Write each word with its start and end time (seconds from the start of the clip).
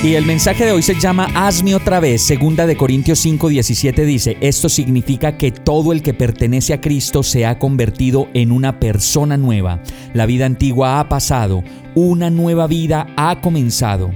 Y 0.00 0.14
el 0.14 0.24
mensaje 0.24 0.64
de 0.64 0.70
hoy 0.70 0.82
se 0.82 0.94
llama 0.94 1.26
Hazme 1.34 1.74
otra 1.74 1.98
vez. 1.98 2.22
Segunda 2.22 2.66
de 2.66 2.76
Corintios 2.76 3.18
5, 3.18 3.48
17 3.48 4.04
dice, 4.04 4.36
esto 4.40 4.68
significa 4.68 5.36
que 5.36 5.50
todo 5.50 5.92
el 5.92 6.02
que 6.02 6.14
pertenece 6.14 6.72
a 6.72 6.80
Cristo 6.80 7.24
se 7.24 7.44
ha 7.44 7.58
convertido 7.58 8.28
en 8.32 8.52
una 8.52 8.78
persona 8.78 9.36
nueva. 9.36 9.82
La 10.14 10.26
vida 10.26 10.46
antigua 10.46 11.00
ha 11.00 11.08
pasado, 11.08 11.64
una 11.96 12.30
nueva 12.30 12.68
vida 12.68 13.08
ha 13.16 13.40
comenzado. 13.40 14.12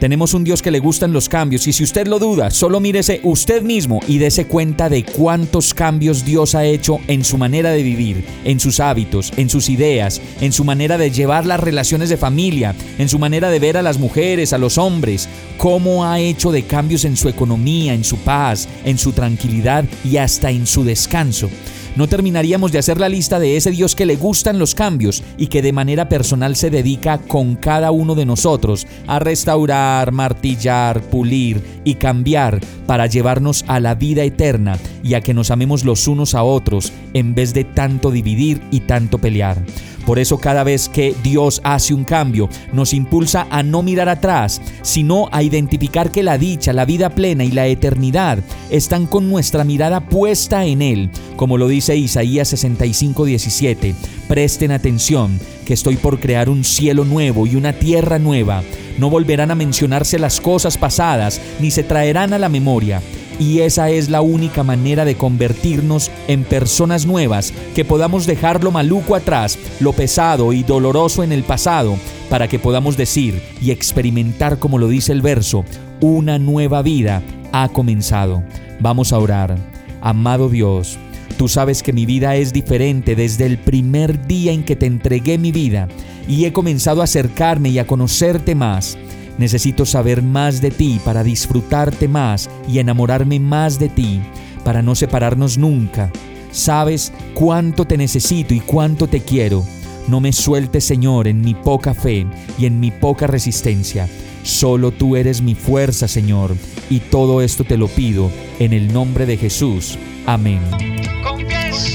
Tenemos 0.00 0.32
un 0.32 0.44
Dios 0.44 0.62
que 0.62 0.70
le 0.70 0.78
gustan 0.78 1.12
los 1.12 1.28
cambios 1.28 1.66
y 1.66 1.72
si 1.72 1.82
usted 1.82 2.06
lo 2.06 2.20
duda, 2.20 2.52
solo 2.52 2.78
mírese 2.78 3.20
usted 3.24 3.62
mismo 3.62 3.98
y 4.06 4.18
dése 4.18 4.46
cuenta 4.46 4.88
de 4.88 5.04
cuántos 5.04 5.74
cambios 5.74 6.24
Dios 6.24 6.54
ha 6.54 6.64
hecho 6.64 7.00
en 7.08 7.24
su 7.24 7.36
manera 7.36 7.70
de 7.70 7.82
vivir, 7.82 8.24
en 8.44 8.60
sus 8.60 8.78
hábitos, 8.78 9.32
en 9.36 9.50
sus 9.50 9.68
ideas, 9.68 10.20
en 10.40 10.52
su 10.52 10.62
manera 10.62 10.98
de 10.98 11.10
llevar 11.10 11.46
las 11.46 11.58
relaciones 11.58 12.10
de 12.10 12.16
familia, 12.16 12.76
en 12.98 13.08
su 13.08 13.18
manera 13.18 13.50
de 13.50 13.58
ver 13.58 13.76
a 13.76 13.82
las 13.82 13.98
mujeres, 13.98 14.52
a 14.52 14.58
los 14.58 14.78
hombres, 14.78 15.28
cómo 15.56 16.06
ha 16.06 16.20
hecho 16.20 16.52
de 16.52 16.62
cambios 16.62 17.04
en 17.04 17.16
su 17.16 17.28
economía, 17.28 17.92
en 17.92 18.04
su 18.04 18.18
paz, 18.18 18.68
en 18.84 18.98
su 18.98 19.10
tranquilidad 19.10 19.84
y 20.04 20.18
hasta 20.18 20.52
en 20.52 20.66
su 20.66 20.84
descanso 20.84 21.50
no 21.98 22.06
terminaríamos 22.06 22.70
de 22.70 22.78
hacer 22.78 23.00
la 23.00 23.08
lista 23.08 23.40
de 23.40 23.56
ese 23.56 23.72
Dios 23.72 23.96
que 23.96 24.06
le 24.06 24.14
gustan 24.14 24.60
los 24.60 24.76
cambios 24.76 25.24
y 25.36 25.48
que 25.48 25.62
de 25.62 25.72
manera 25.72 26.08
personal 26.08 26.54
se 26.54 26.70
dedica 26.70 27.18
con 27.18 27.56
cada 27.56 27.90
uno 27.90 28.14
de 28.14 28.24
nosotros 28.24 28.86
a 29.08 29.18
restaurar, 29.18 30.12
martillar, 30.12 31.00
pulir 31.00 31.60
y 31.82 31.96
cambiar 31.96 32.60
para 32.86 33.06
llevarnos 33.06 33.64
a 33.66 33.80
la 33.80 33.96
vida 33.96 34.22
eterna 34.22 34.78
y 35.02 35.14
a 35.14 35.22
que 35.22 35.34
nos 35.34 35.50
amemos 35.50 35.84
los 35.84 36.06
unos 36.06 36.36
a 36.36 36.44
otros 36.44 36.92
en 37.14 37.34
vez 37.34 37.52
de 37.52 37.64
tanto 37.64 38.12
dividir 38.12 38.62
y 38.70 38.78
tanto 38.78 39.18
pelear. 39.18 39.60
Por 40.08 40.18
eso 40.18 40.38
cada 40.38 40.64
vez 40.64 40.88
que 40.88 41.14
Dios 41.22 41.60
hace 41.64 41.92
un 41.92 42.02
cambio, 42.02 42.48
nos 42.72 42.94
impulsa 42.94 43.46
a 43.50 43.62
no 43.62 43.82
mirar 43.82 44.08
atrás, 44.08 44.58
sino 44.80 45.28
a 45.32 45.42
identificar 45.42 46.10
que 46.10 46.22
la 46.22 46.38
dicha, 46.38 46.72
la 46.72 46.86
vida 46.86 47.10
plena 47.10 47.44
y 47.44 47.50
la 47.50 47.66
eternidad 47.66 48.38
están 48.70 49.04
con 49.04 49.28
nuestra 49.28 49.64
mirada 49.64 50.00
puesta 50.00 50.64
en 50.64 50.80
Él, 50.80 51.10
como 51.36 51.58
lo 51.58 51.68
dice 51.68 51.94
Isaías 51.94 52.48
65, 52.48 53.26
17. 53.26 53.94
Presten 54.28 54.70
atención, 54.70 55.38
que 55.66 55.74
estoy 55.74 55.96
por 55.96 56.18
crear 56.20 56.48
un 56.48 56.64
cielo 56.64 57.04
nuevo 57.04 57.46
y 57.46 57.56
una 57.56 57.74
tierra 57.74 58.18
nueva. 58.18 58.62
No 58.96 59.10
volverán 59.10 59.50
a 59.50 59.56
mencionarse 59.56 60.18
las 60.18 60.40
cosas 60.40 60.78
pasadas, 60.78 61.38
ni 61.60 61.70
se 61.70 61.82
traerán 61.82 62.32
a 62.32 62.38
la 62.38 62.48
memoria 62.48 63.02
y 63.38 63.60
esa 63.60 63.90
es 63.90 64.08
la 64.08 64.20
única 64.20 64.62
manera 64.62 65.04
de 65.04 65.16
convertirnos 65.16 66.10
en 66.26 66.44
personas 66.44 67.06
nuevas, 67.06 67.52
que 67.74 67.84
podamos 67.84 68.26
dejar 68.26 68.64
lo 68.64 68.70
maluco 68.70 69.14
atrás, 69.14 69.58
lo 69.80 69.92
pesado 69.92 70.52
y 70.52 70.62
doloroso 70.62 71.22
en 71.22 71.32
el 71.32 71.44
pasado, 71.44 71.96
para 72.28 72.48
que 72.48 72.58
podamos 72.58 72.96
decir 72.96 73.40
y 73.60 73.70
experimentar, 73.70 74.58
como 74.58 74.78
lo 74.78 74.88
dice 74.88 75.12
el 75.12 75.22
verso, 75.22 75.64
una 76.00 76.38
nueva 76.38 76.82
vida 76.82 77.22
ha 77.52 77.68
comenzado. 77.68 78.42
Vamos 78.80 79.12
a 79.12 79.18
orar. 79.18 79.56
Amado 80.00 80.48
Dios, 80.48 80.98
tú 81.36 81.48
sabes 81.48 81.82
que 81.82 81.92
mi 81.92 82.06
vida 82.06 82.36
es 82.36 82.52
diferente 82.52 83.16
desde 83.16 83.46
el 83.46 83.58
primer 83.58 84.26
día 84.26 84.52
en 84.52 84.64
que 84.64 84.76
te 84.76 84.86
entregué 84.86 85.38
mi 85.38 85.52
vida 85.52 85.88
y 86.28 86.44
he 86.44 86.52
comenzado 86.52 87.00
a 87.00 87.04
acercarme 87.04 87.70
y 87.70 87.78
a 87.78 87.86
conocerte 87.86 88.54
más. 88.54 88.98
Necesito 89.38 89.86
saber 89.86 90.22
más 90.22 90.60
de 90.60 90.70
ti 90.70 91.00
para 91.04 91.22
disfrutarte 91.22 92.08
más 92.08 92.50
y 92.68 92.80
enamorarme 92.80 93.38
más 93.38 93.78
de 93.78 93.88
ti, 93.88 94.20
para 94.64 94.82
no 94.82 94.94
separarnos 94.94 95.56
nunca. 95.56 96.10
Sabes 96.50 97.12
cuánto 97.34 97.84
te 97.84 97.96
necesito 97.96 98.52
y 98.52 98.60
cuánto 98.60 99.06
te 99.06 99.20
quiero. 99.20 99.64
No 100.08 100.20
me 100.20 100.32
sueltes, 100.32 100.84
Señor, 100.84 101.28
en 101.28 101.40
mi 101.40 101.54
poca 101.54 101.94
fe 101.94 102.26
y 102.58 102.66
en 102.66 102.80
mi 102.80 102.90
poca 102.90 103.26
resistencia. 103.26 104.08
Solo 104.42 104.90
tú 104.90 105.14
eres 105.14 105.42
mi 105.42 105.54
fuerza, 105.54 106.08
Señor, 106.08 106.56
y 106.88 107.00
todo 107.00 107.42
esto 107.42 107.64
te 107.64 107.76
lo 107.76 107.86
pido 107.86 108.30
en 108.58 108.72
el 108.72 108.92
nombre 108.92 109.26
de 109.26 109.36
Jesús. 109.36 109.98
Amén. 110.26 110.60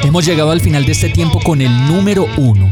Hemos 0.03 0.25
llegado 0.25 0.51
al 0.51 0.61
final 0.61 0.85
de 0.85 0.91
este 0.91 1.09
tiempo 1.09 1.39
con 1.43 1.61
el 1.61 1.87
número 1.87 2.25
uno. 2.37 2.71